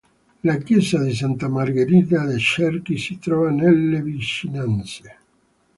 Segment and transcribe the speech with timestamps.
[0.41, 5.17] La chiesa di Santa Margherita de' Cerchi si trova nelle vicinanze.